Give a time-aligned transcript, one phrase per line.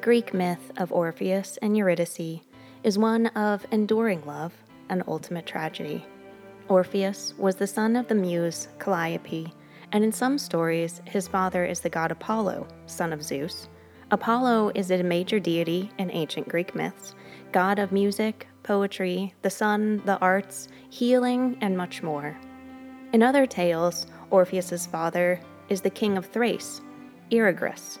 [0.00, 2.40] The Greek myth of Orpheus and Eurydice
[2.82, 4.54] is one of enduring love
[4.88, 6.06] and ultimate tragedy.
[6.70, 9.52] Orpheus was the son of the muse Calliope,
[9.92, 13.68] and in some stories, his father is the god Apollo, son of Zeus.
[14.10, 17.14] Apollo is a major deity in ancient Greek myths,
[17.52, 22.40] god of music, poetry, the sun, the arts, healing, and much more.
[23.12, 25.38] In other tales, Orpheus's father
[25.68, 26.80] is the king of Thrace,
[27.30, 27.98] Oeagrus.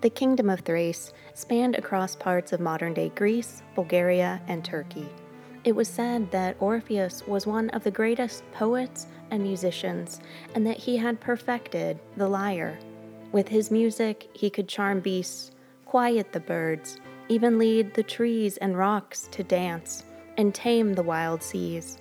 [0.00, 5.06] The kingdom of Thrace spanned across parts of modern day Greece, Bulgaria, and Turkey.
[5.62, 10.20] It was said that Orpheus was one of the greatest poets and musicians,
[10.54, 12.78] and that he had perfected the lyre.
[13.30, 15.50] With his music, he could charm beasts,
[15.84, 16.96] quiet the birds,
[17.28, 20.04] even lead the trees and rocks to dance,
[20.38, 21.98] and tame the wild seas.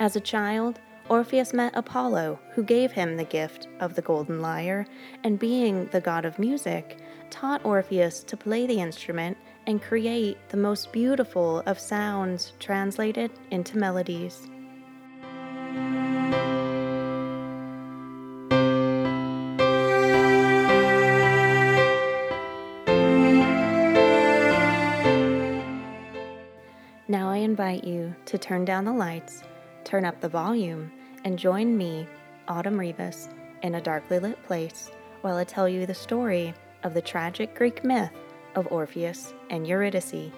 [0.00, 4.84] As a child, Orpheus met Apollo, who gave him the gift of the golden lyre,
[5.22, 6.98] and being the god of music,
[7.30, 13.78] taught Orpheus to play the instrument and create the most beautiful of sounds translated into
[13.78, 14.48] melodies.
[27.08, 29.42] Now I invite you to turn down the lights,
[29.84, 30.90] turn up the volume,
[31.24, 32.08] and join me,
[32.48, 33.28] Autumn Rivas,
[33.62, 34.90] in a darkly lit place
[35.22, 36.54] while I tell you the story
[36.86, 38.12] of the tragic Greek myth
[38.54, 40.30] of Orpheus and Eurydice.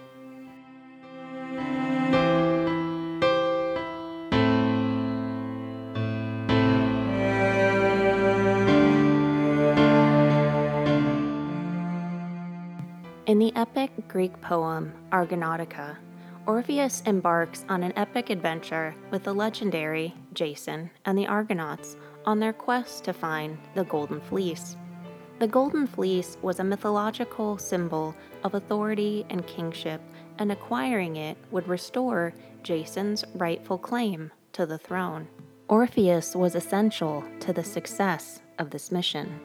[13.27, 15.99] In the epic Greek poem Argonautica,
[16.47, 22.55] Orpheus embarks on an epic adventure with the legendary Jason and the Argonauts on their
[22.55, 24.79] quest to find the Golden Fleece.
[25.39, 30.01] The Golden Fleece was a mythological symbol of authority and kingship,
[30.37, 32.35] and acquiring it would restore
[32.65, 35.29] Jason's rightful claim to the throne.
[35.69, 39.39] Orpheus was essential to the success of this mission.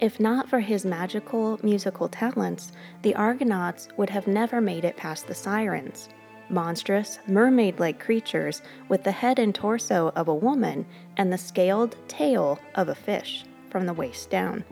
[0.00, 2.72] If not for his magical musical talents,
[3.02, 6.08] the Argonauts would have never made it past the Sirens.
[6.48, 10.84] Monstrous, mermaid like creatures with the head and torso of a woman
[11.18, 14.62] and the scaled tail of a fish from the waist down.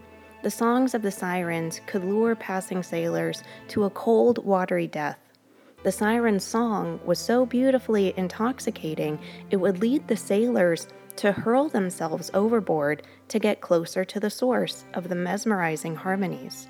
[0.42, 5.18] The songs of the sirens could lure passing sailors to a cold, watery death.
[5.82, 9.18] The siren's song was so beautifully intoxicating,
[9.50, 14.84] it would lead the sailors to hurl themselves overboard to get closer to the source
[14.94, 16.68] of the mesmerizing harmonies.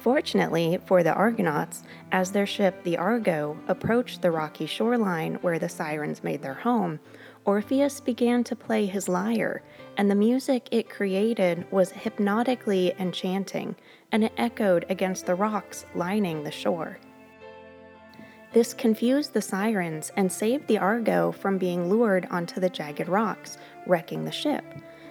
[0.00, 5.68] Fortunately for the Argonauts, as their ship, the Argo, approached the rocky shoreline where the
[5.68, 7.00] sirens made their home,
[7.44, 9.62] Orpheus began to play his lyre,
[9.96, 13.74] and the music it created was hypnotically enchanting,
[14.12, 16.98] and it echoed against the rocks lining the shore.
[18.52, 23.58] This confused the sirens and saved the Argo from being lured onto the jagged rocks,
[23.86, 24.64] wrecking the ship.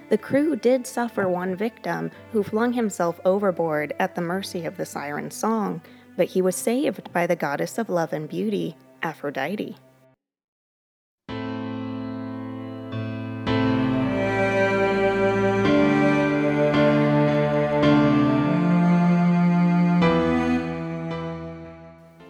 [0.10, 4.86] The crew did suffer one victim who flung himself overboard at the mercy of the
[4.86, 5.82] siren's song,
[6.16, 9.76] but he was saved by the goddess of love and beauty, Aphrodite.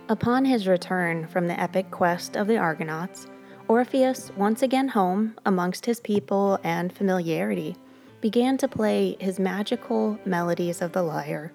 [0.09, 3.27] Upon his return from the epic quest of the Argonauts,
[3.67, 7.75] Orpheus, once again home amongst his people and familiarity,
[8.21, 11.51] began to play his magical melodies of the lyre.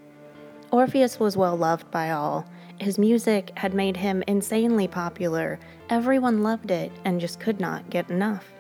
[0.71, 2.45] Orpheus was well loved by all.
[2.79, 5.59] His music had made him insanely popular.
[5.89, 8.53] Everyone loved it and just could not get enough.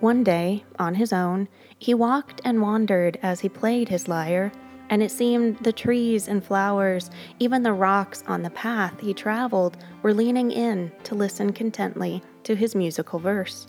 [0.00, 4.52] One day, on his own, he walked and wandered as he played his lyre
[4.90, 9.76] and it seemed the trees and flowers, even the rocks on the path he traveled,
[10.02, 13.66] were leaning in to listen contently to his musical verse.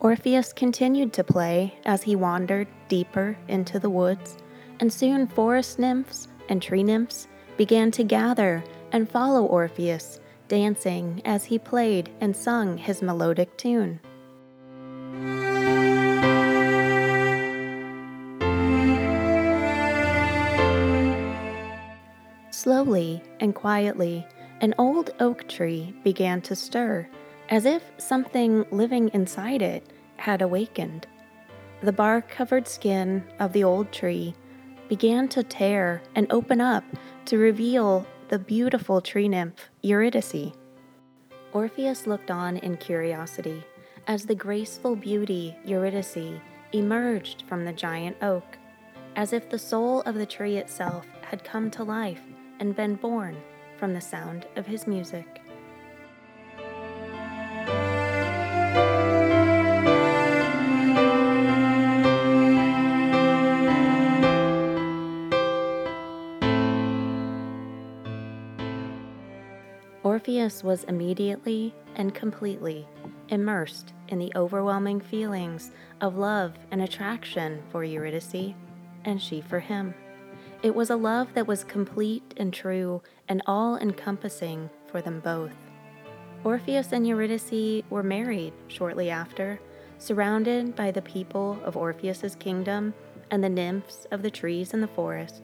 [0.00, 4.36] Orpheus continued to play as he wandered deeper into the woods,
[4.80, 10.18] and soon forest nymphs and tree nymphs began to gather and follow Orpheus,
[10.48, 14.00] dancing as he played and sung his melodic tune.
[22.92, 24.26] Slowly and quietly,
[24.60, 27.08] an old oak tree began to stir,
[27.48, 31.06] as if something living inside it had awakened.
[31.82, 34.34] The bark covered skin of the old tree
[34.90, 36.84] began to tear and open up
[37.24, 40.52] to reveal the beautiful tree nymph Eurydice.
[41.54, 43.64] Orpheus looked on in curiosity
[44.06, 46.38] as the graceful beauty Eurydice
[46.74, 48.58] emerged from the giant oak.
[49.16, 52.20] as if the soul of the tree itself had come to life
[52.62, 53.36] and been born
[53.76, 55.26] from the sound of his music.
[70.04, 72.86] Orpheus was immediately and completely
[73.28, 78.54] immersed in the overwhelming feelings of love and attraction for Eurydice,
[79.04, 79.92] and she for him.
[80.62, 85.56] It was a love that was complete and true and all encompassing for them both.
[86.44, 89.60] Orpheus and Eurydice were married shortly after,
[89.98, 92.94] surrounded by the people of Orpheus's kingdom
[93.32, 95.42] and the nymphs of the trees in the forest.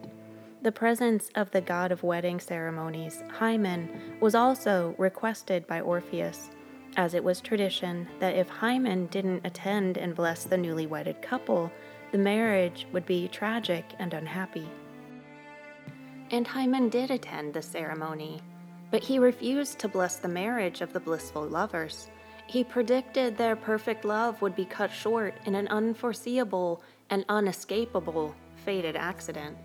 [0.61, 3.89] The presence of the god of wedding ceremonies, Hymen,
[4.21, 6.49] was also requested by Orpheus,
[6.95, 11.71] as it was tradition that if Hymen didn't attend and bless the newly wedded couple,
[12.13, 14.69] the marriage would be tragic and unhappy.
[16.31, 18.39] And Hymen did attend the ceremony,
[18.91, 22.07] but he refused to bless the marriage of the blissful lovers.
[22.45, 28.95] He predicted their perfect love would be cut short in an unforeseeable and unescapable fated
[28.95, 29.57] accident.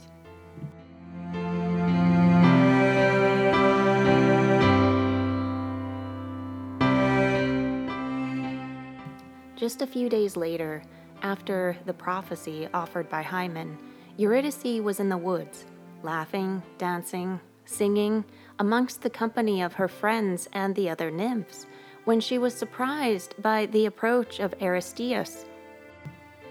[9.55, 10.83] Just a few days later,
[11.23, 13.79] after the prophecy offered by Hymen,
[14.17, 15.65] Eurydice was in the woods,
[16.05, 18.25] laughing, dancing, singing
[18.59, 21.67] amongst the company of her friends and the other nymphs,
[22.05, 25.47] when she was surprised by the approach of Aristeus.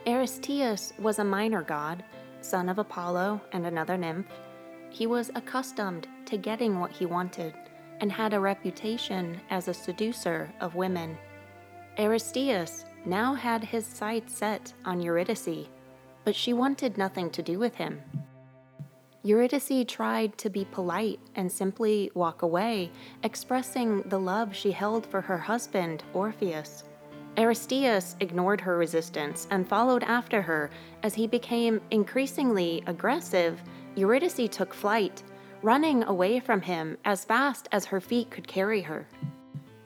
[0.06, 2.04] Aristeus was a minor god,
[2.42, 4.28] son of Apollo and another nymph.
[4.90, 7.54] He was accustomed to getting what he wanted
[8.02, 11.18] and had a reputation as a seducer of women.
[11.98, 15.68] Aristeus now had his sights set on Eurydice,
[16.26, 18.02] but she wanted nothing to do with him.
[19.26, 22.92] Eurydice tried to be polite and simply walk away,
[23.24, 26.84] expressing the love she held for her husband, Orpheus.
[27.38, 30.70] Aristeus ignored her resistance and followed after her.
[31.04, 33.64] As he became increasingly aggressive,
[33.96, 35.24] Eurydice took flight,
[35.62, 39.08] running away from him as fast as her feet could carry her.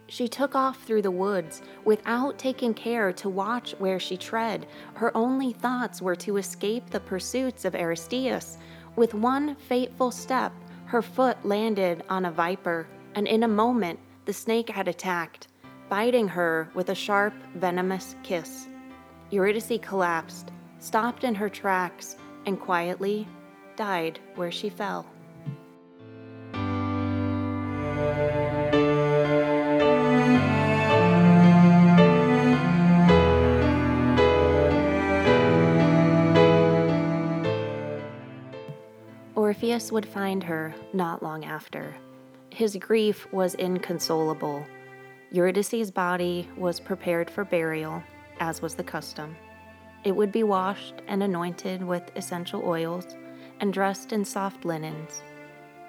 [0.07, 4.65] She took off through the woods without taking care to watch where she tread.
[4.95, 8.57] Her only thoughts were to escape the pursuits of Aristeus.
[8.97, 10.51] With one fateful step,
[10.85, 15.49] her foot landed on a viper, and in a moment, the snake had attacked,
[15.87, 18.67] biting her with a sharp, venomous kiss.
[19.29, 22.15] Eurydice collapsed, stopped in her tracks,
[22.47, 23.27] and quietly
[23.75, 25.05] died where she fell.
[39.77, 41.93] Orpheus would find her not long after.
[42.49, 44.65] His grief was inconsolable.
[45.31, 48.01] Eurydice's body was prepared for burial,
[48.39, 49.35] as was the custom.
[50.03, 53.05] It would be washed and anointed with essential oils
[53.59, 55.21] and dressed in soft linens.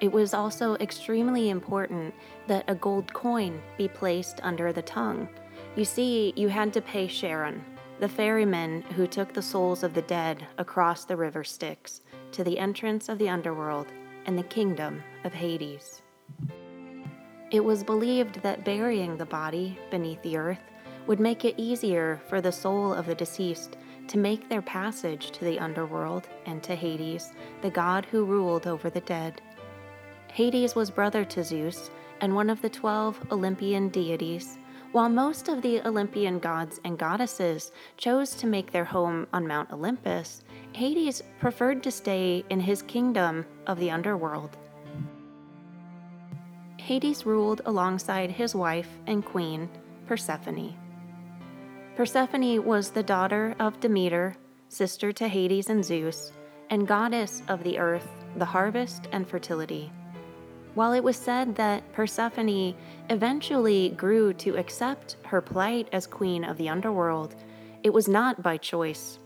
[0.01, 2.13] It was also extremely important
[2.45, 5.27] that a gold coin be placed under the tongue.
[5.75, 7.65] You see, you had to pay Charon,
[7.99, 12.01] the ferryman who took the souls of the dead across the river Styx
[12.33, 13.87] to the entrance of the underworld
[14.25, 16.01] and the kingdom of Hades.
[17.51, 20.61] It was believed that burying the body beneath the earth
[21.07, 25.45] would make it easier for the soul of the deceased to make their passage to
[25.45, 27.33] the underworld and to Hades,
[27.63, 29.41] the god who ruled over the dead.
[30.31, 31.89] Hades was brother to Zeus
[32.21, 34.58] and one of the twelve Olympian deities
[34.91, 39.71] while most of the Olympian gods and goddesses chose to make their home on Mount
[39.71, 40.43] Olympus,
[40.73, 44.57] Hades preferred to stay in his kingdom of the underworld.
[46.77, 49.69] Hades ruled alongside his wife and queen,
[50.07, 50.75] Persephone.
[51.95, 54.35] Persephone was the daughter of Demeter,
[54.69, 56.31] sister to Hades and Zeus,
[56.71, 59.91] and goddess of the earth, the harvest, and fertility.
[60.75, 62.75] While it was said that Persephone
[63.09, 67.35] eventually grew to accept her plight as queen of the underworld,
[67.83, 69.19] it was not by choice.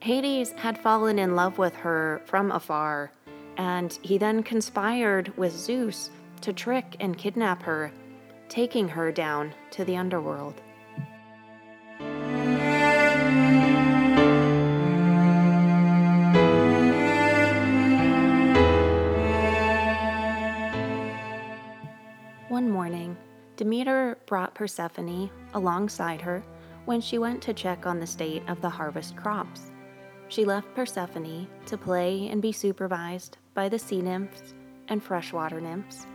[0.00, 3.12] Hades had fallen in love with her from afar,
[3.56, 6.10] and he then conspired with Zeus
[6.40, 7.92] to trick and kidnap her,
[8.48, 10.60] taking her down to the underworld.
[22.62, 23.16] One morning,
[23.56, 26.44] Demeter brought Persephone alongside her
[26.84, 29.72] when she went to check on the state of the harvest crops.
[30.28, 34.54] she left Persephone to play and be supervised by the sea nymphs
[34.86, 36.06] and freshwater nymphs.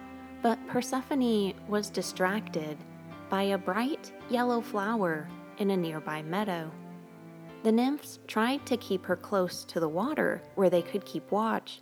[0.41, 2.77] But Persephone was distracted
[3.29, 5.27] by a bright yellow flower
[5.57, 6.71] in a nearby meadow.
[7.63, 11.81] The nymphs tried to keep her close to the water where they could keep watch,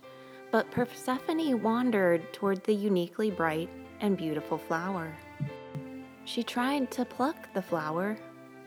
[0.50, 3.70] but Persephone wandered toward the uniquely bright
[4.00, 5.12] and beautiful flower.
[6.24, 8.16] She tried to pluck the flower,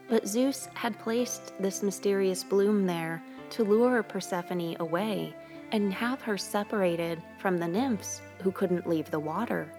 [0.10, 3.22] but Zeus had placed this mysterious bloom there
[3.52, 5.36] to lure Persephone away
[5.72, 9.72] and have her separated from the nymphs who couldn't leave the water.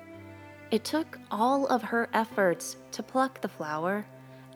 [0.71, 4.07] It took all of her efforts to pluck the flower,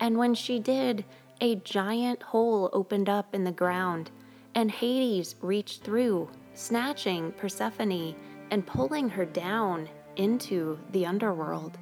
[0.00, 1.04] and when she did,
[1.40, 4.10] a giant hole opened up in the ground,
[4.54, 8.14] and Hades reached through, snatching Persephone
[8.50, 11.78] and pulling her down into the underworld.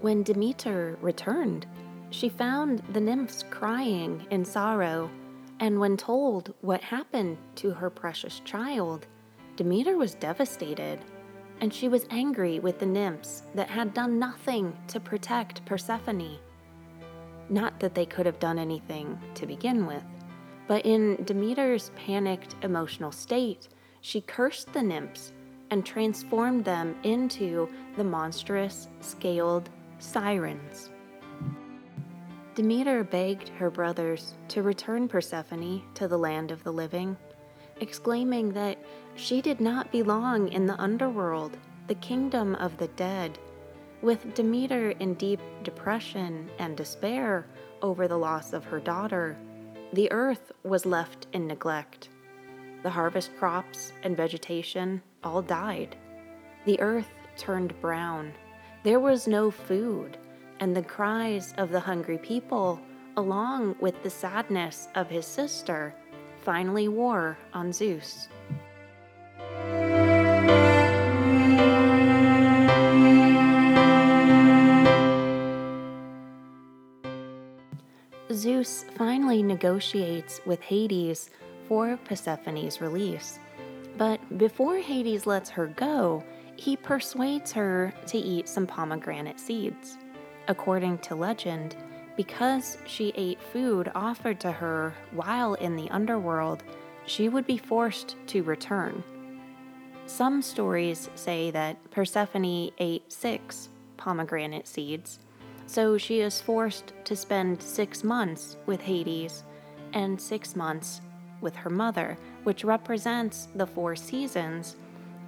[0.00, 1.66] When Demeter returned,
[2.10, 5.10] she found the nymphs crying in sorrow,
[5.58, 9.06] and when told what happened to her precious child,
[9.56, 11.00] Demeter was devastated,
[11.60, 16.38] and she was angry with the nymphs that had done nothing to protect Persephone.
[17.48, 20.04] Not that they could have done anything to begin with,
[20.68, 23.68] but in Demeter's panicked emotional state,
[24.00, 25.32] she cursed the nymphs
[25.70, 29.68] and transformed them into the monstrous, scaled
[29.98, 30.90] sirens.
[32.54, 37.16] Demeter begged her brothers to return Persephone to the land of the living,
[37.80, 38.78] exclaiming that
[39.14, 41.56] she did not belong in the underworld,
[41.86, 43.38] the kingdom of the dead.
[44.02, 47.46] With Demeter in deep depression and despair
[47.82, 49.36] over the loss of her daughter,
[49.92, 52.08] the earth was left in neglect.
[52.82, 55.96] The harvest crops and vegetation all died.
[56.66, 58.32] The earth turned brown.
[58.84, 60.16] There was no food,
[60.60, 62.80] and the cries of the hungry people,
[63.16, 65.92] along with the sadness of his sister,
[66.44, 68.28] finally wore on Zeus.
[78.32, 81.30] Zeus finally negotiates with Hades
[81.66, 83.40] for Persephone's release.
[83.96, 86.22] But before Hades lets her go,
[86.56, 89.98] he persuades her to eat some pomegranate seeds.
[90.48, 91.76] According to legend,
[92.16, 96.62] because she ate food offered to her while in the underworld,
[97.04, 99.02] she would be forced to return.
[100.06, 105.18] Some stories say that Persephone ate six pomegranate seeds,
[105.66, 109.42] so she is forced to spend six months with Hades
[109.92, 111.00] and six months
[111.40, 114.76] with her mother, which represents the four seasons,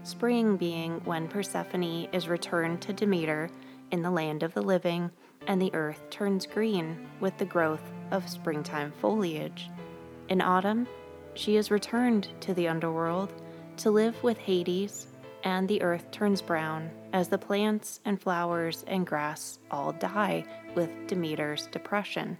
[0.04, 3.50] spring being when Persephone is returned to Demeter
[3.90, 5.10] in the land of the living,
[5.48, 7.82] and the earth turns green with the growth
[8.12, 9.68] of springtime foliage.
[10.28, 10.86] In autumn,
[11.34, 13.32] she is returned to the underworld
[13.78, 15.08] to live with Hades,
[15.42, 20.44] and the earth turns brown as the plants and flowers and grass all die
[20.76, 22.38] with Demeter's depression.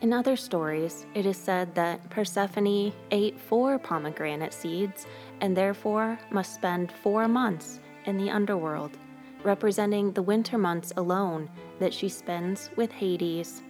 [0.00, 5.06] In other stories, it is said that Persephone ate four pomegranate seeds
[5.42, 8.96] and therefore must spend four months in the underworld,
[9.42, 13.62] representing the winter months alone that she spends with Hades,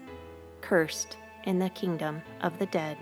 [0.61, 2.97] cursed in the kingdom of the dead.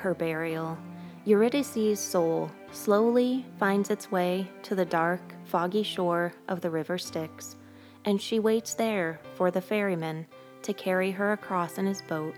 [0.00, 0.78] Her burial,
[1.26, 7.56] Eurydice's soul slowly finds its way to the dark, foggy shore of the river Styx,
[8.06, 10.26] and she waits there for the ferryman
[10.62, 12.34] to carry her across in his boat.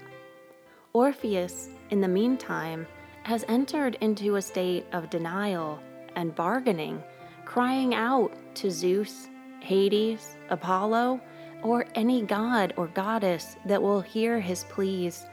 [0.92, 2.87] Orpheus, in the meantime,
[3.23, 5.78] has entered into a state of denial
[6.16, 7.02] and bargaining,
[7.45, 9.28] crying out to Zeus,
[9.61, 11.21] Hades, Apollo,
[11.62, 15.25] or any god or goddess that will hear his pleas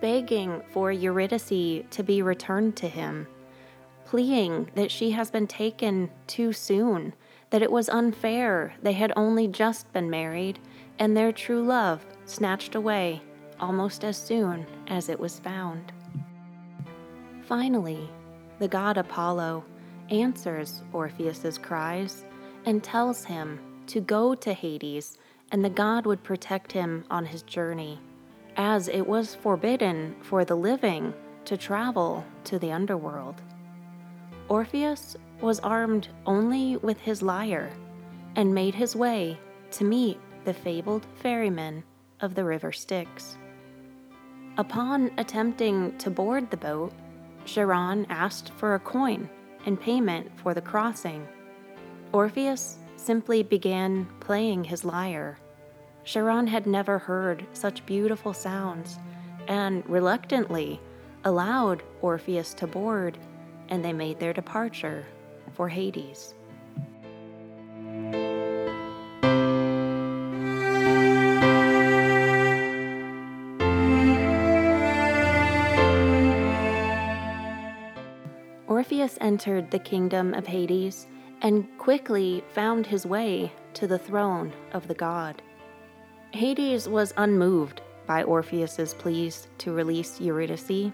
[0.00, 3.26] begging for Eurydice to be returned to him,
[4.04, 7.14] pleading that she has been taken too soon,
[7.50, 10.58] that it was unfair they had only just been married,
[10.98, 13.22] and their true love snatched away
[13.60, 15.92] almost as soon as it was found.
[17.42, 18.08] Finally,
[18.58, 19.64] the god Apollo
[20.10, 22.24] answers Orpheus's cries
[22.66, 25.18] and tells him to go to Hades
[25.50, 27.98] and the god would protect him on his journey
[28.58, 33.40] as it was forbidden for the living to travel to the underworld.
[34.48, 37.70] Orpheus was armed only with his lyre
[38.34, 39.38] and made his way
[39.70, 41.84] to meet the fabled ferryman
[42.20, 43.38] of the river Styx.
[44.56, 46.92] Upon attempting to board the boat,
[47.44, 49.30] Charon asked for a coin
[49.66, 51.26] in payment for the crossing.
[52.12, 55.38] Orpheus simply began playing his lyre.
[56.08, 58.98] Charon had never heard such beautiful sounds
[59.46, 60.80] and reluctantly
[61.22, 63.18] allowed Orpheus to board,
[63.68, 65.04] and they made their departure
[65.52, 66.34] for Hades.
[78.66, 81.06] Orpheus entered the kingdom of Hades
[81.42, 85.42] and quickly found his way to the throne of the god.
[86.32, 90.92] Hades was unmoved by Orpheus's pleas to release Eurydice.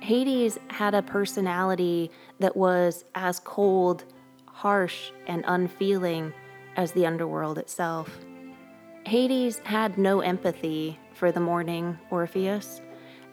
[0.00, 4.04] Hades had a personality that was as cold,
[4.46, 6.32] harsh, and unfeeling
[6.76, 8.18] as the underworld itself.
[9.04, 12.80] Hades had no empathy for the mourning Orpheus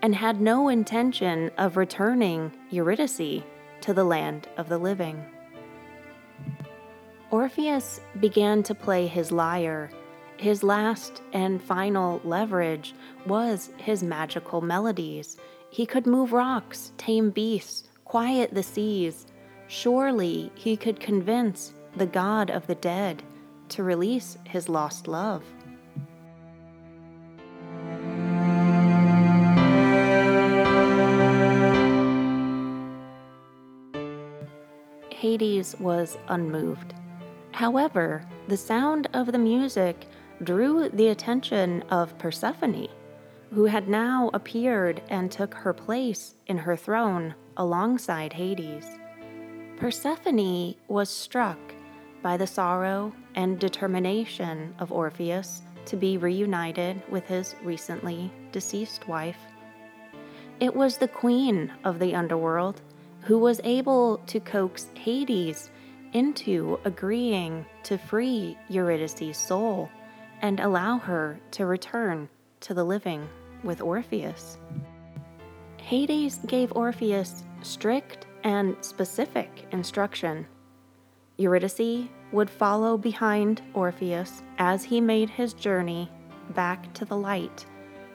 [0.01, 3.43] and had no intention of returning Eurydice
[3.81, 5.23] to the land of the living.
[7.31, 9.89] Orpheus began to play his lyre.
[10.37, 12.93] His last and final leverage
[13.25, 15.37] was his magical melodies.
[15.69, 19.25] He could move rocks, tame beasts, quiet the seas.
[19.67, 23.23] Surely he could convince the god of the dead
[23.69, 25.43] to release his lost love.
[35.09, 36.93] Hades was unmoved.
[37.51, 40.05] However, the sound of the music
[40.43, 42.87] drew the attention of Persephone,
[43.53, 48.85] who had now appeared and took her place in her throne alongside Hades.
[49.77, 51.59] Persephone was struck
[52.21, 59.37] by the sorrow and determination of Orpheus to be reunited with his recently deceased wife.
[60.59, 62.81] It was the queen of the underworld
[63.21, 65.69] who was able to coax Hades
[66.13, 69.89] into agreeing to free Eurydice's soul
[70.41, 72.29] and allow her to return
[72.61, 73.27] to the living
[73.63, 74.57] with Orpheus.
[75.77, 80.45] Hades gave Orpheus strict and specific instruction.
[81.37, 86.09] Eurydice would follow behind Orpheus as he made his journey
[86.53, 87.65] back to the light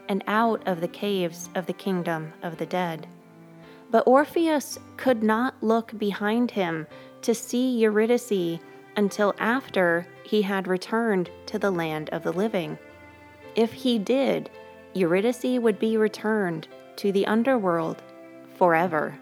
[0.09, 3.07] and out of the caves of the kingdom of the dead.
[3.89, 6.87] But Orpheus could not look behind him
[7.21, 8.59] to see Eurydice
[8.95, 12.77] until after he had returned to the land of the living.
[13.55, 14.49] If he did,
[14.93, 18.01] Eurydice would be returned to the underworld
[18.55, 19.17] forever.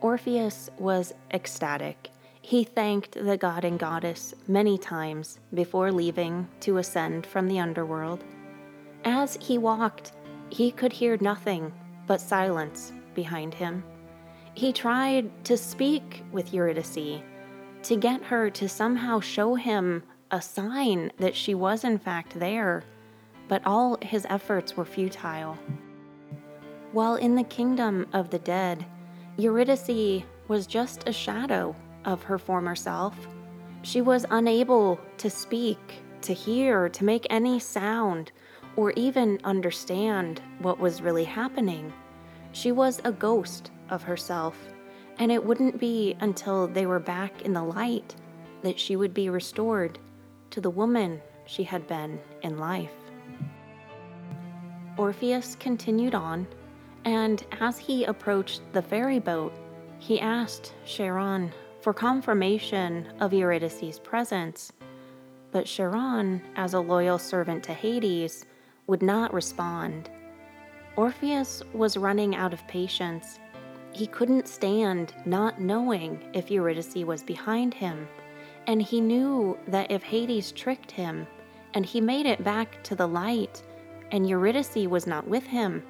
[0.00, 2.10] Orpheus was ecstatic
[2.50, 8.24] he thanked the god and goddess many times before leaving to ascend from the underworld.
[9.04, 10.12] As he walked,
[10.50, 11.72] he could hear nothing
[12.06, 13.84] but silence behind him.
[14.54, 17.22] He tried to speak with Eurydice,
[17.82, 22.84] to get her to somehow show him a sign that she was in fact there,
[23.48, 25.56] but all his efforts were futile.
[26.92, 28.84] While in the kingdom of the dead,
[29.36, 33.14] Eurydice was just a shadow of her former self.
[33.82, 38.32] She was unable to speak, to hear, to make any sound,
[38.76, 41.92] or even understand what was really happening.
[42.52, 44.56] She was a ghost of herself,
[45.18, 48.14] and it wouldn't be until they were back in the light
[48.62, 49.98] that she would be restored
[50.50, 52.92] to the woman she had been in life.
[54.96, 56.46] Orpheus continued on,
[57.04, 59.52] and as he approached the ferry boat,
[59.98, 64.72] he asked Charon for confirmation of Eurydice's presence,
[65.52, 68.44] but Charon, as a loyal servant to Hades,
[68.86, 70.10] would not respond.
[70.96, 73.38] Orpheus was running out of patience.
[73.92, 78.08] He couldn't stand not knowing if Eurydice was behind him,
[78.66, 81.26] and he knew that if Hades tricked him
[81.74, 83.62] and he made it back to the light
[84.12, 85.82] and Eurydice was not with him,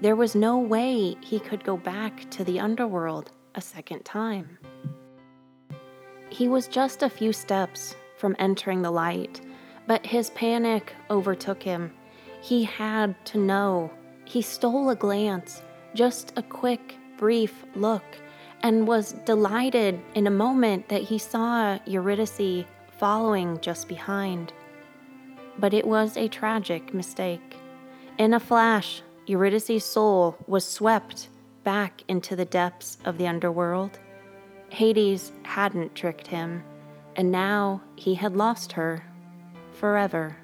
[0.00, 4.58] there was no way he could go back to the underworld a second time.
[6.30, 9.40] He was just a few steps from entering the light,
[9.86, 11.92] but his panic overtook him.
[12.44, 13.90] He had to know.
[14.26, 15.62] He stole a glance,
[15.94, 18.04] just a quick, brief look,
[18.62, 22.66] and was delighted in a moment that he saw Eurydice
[22.98, 24.52] following just behind.
[25.58, 27.56] But it was a tragic mistake.
[28.18, 31.30] In a flash, Eurydice's soul was swept
[31.62, 33.98] back into the depths of the underworld.
[34.68, 36.62] Hades hadn't tricked him,
[37.16, 39.02] and now he had lost her
[39.72, 40.36] forever.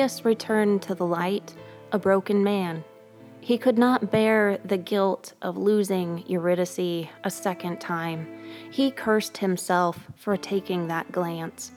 [0.00, 1.54] Orpheus returned to the light
[1.92, 2.82] a broken man.
[3.42, 8.26] He could not bear the guilt of losing Eurydice a second time.
[8.70, 11.72] He cursed himself for taking that glance.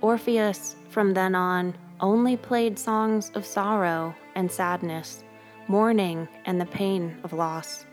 [0.00, 5.22] Orpheus, from then on, only played songs of sorrow and sadness,
[5.68, 7.86] mourning and the pain of loss.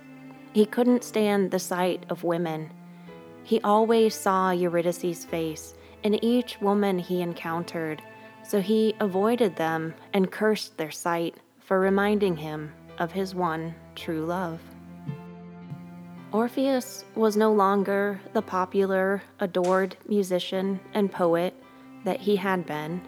[0.51, 2.71] He couldn't stand the sight of women.
[3.43, 8.01] He always saw Eurydice's face in each woman he encountered
[8.49, 14.25] so he avoided them and cursed their sight for reminding him of his one true
[14.25, 14.59] love.
[16.31, 21.53] Orpheus was no longer the popular, adored musician and poet
[22.05, 22.99] that he had been.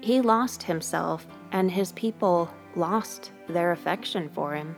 [0.00, 4.74] He lost himself, and his people lost their affection for him.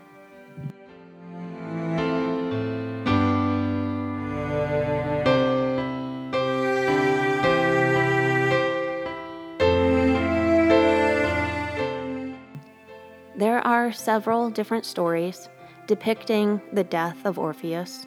[13.81, 15.49] Are several different stories
[15.87, 18.07] depicting the death of Orpheus.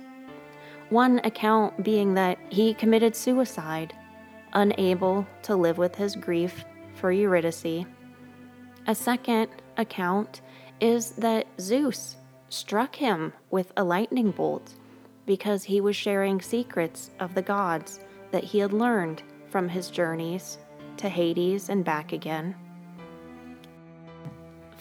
[0.89, 3.95] One account being that he committed suicide,
[4.53, 7.86] unable to live with his grief for Eurydice.
[8.86, 10.41] A second account
[10.79, 12.17] is that Zeus
[12.49, 14.75] struck him with a lightning bolt
[15.25, 20.59] because he was sharing secrets of the gods that he had learned from his journeys
[20.97, 22.55] to Hades and back again.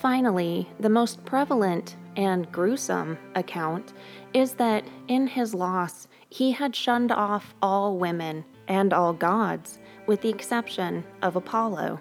[0.02, 3.92] Finally, the most prevalent and gruesome account
[4.34, 10.20] is that in his loss, he had shunned off all women and all gods, with
[10.20, 12.00] the exception of Apollo.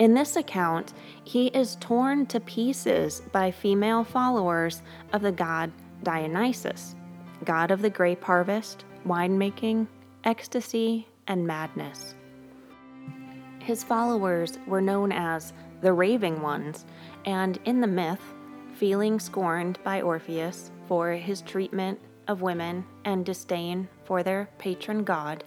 [0.00, 5.70] In this account, he is torn to pieces by female followers of the god
[6.02, 6.96] Dionysus,
[7.44, 9.86] god of the grape harvest, winemaking,
[10.24, 12.16] ecstasy, and madness.
[13.60, 16.84] His followers were known as the Raving Ones
[17.24, 18.22] and in the myth,
[18.74, 25.44] feeling scorned by Orpheus for his treatment of women and disdain for their patron god,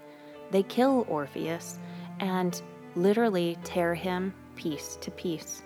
[0.51, 1.79] they kill Orpheus
[2.19, 2.61] and
[2.95, 5.63] literally tear him piece to piece.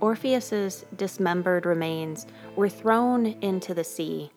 [0.00, 4.30] Orpheus's dismembered remains were thrown into the sea,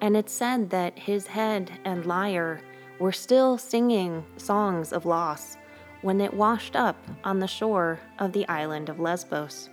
[0.00, 2.60] and it's said that his head and lyre
[2.98, 5.56] were still singing songs of loss
[6.04, 9.70] when it washed up on the shore of the island of Lesbos.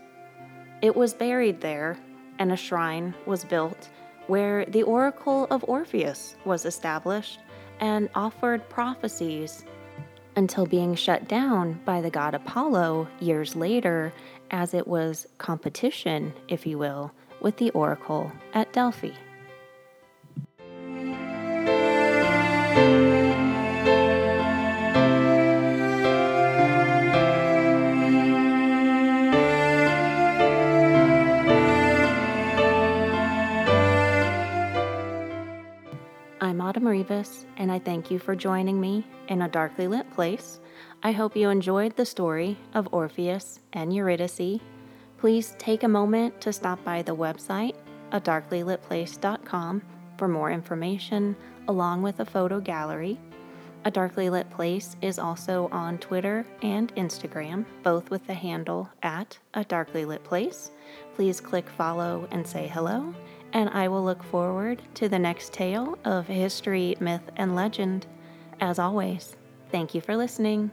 [0.82, 1.98] It was buried there,
[2.40, 3.90] and a shrine was built
[4.28, 7.42] where the oracle of Orpheus was established
[7.82, 9.66] and offered prophecies
[10.38, 14.14] until being shut down by the god Apollo years later
[14.52, 19.12] as it was competition, if you will, with the oracle at Delphi.
[37.72, 40.60] And I thank you for joining me in a darkly lit place.
[41.04, 44.60] I hope you enjoyed the story of Orpheus and Eurydice.
[45.18, 47.76] Please take a moment to stop by the website,
[48.12, 49.82] a darklylitplace.com,
[50.18, 51.34] for more information
[51.70, 53.18] along with a photo gallery.
[53.86, 59.38] A Darkly Lit Place is also on Twitter and Instagram, both with the handle at
[59.54, 60.72] A Darkly Lit Place.
[61.16, 63.16] Please click follow and say hello
[63.54, 68.06] and I will look forward to the next tale of history, myth, and legend.
[68.60, 69.36] As always,
[69.72, 70.72] thank you for listening.